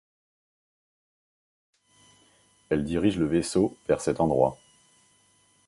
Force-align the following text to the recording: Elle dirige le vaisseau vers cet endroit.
Elle 2.71 2.83
dirige 2.83 3.19
le 3.19 3.27
vaisseau 3.27 3.77
vers 3.87 4.01
cet 4.01 4.19
endroit. 4.19 4.57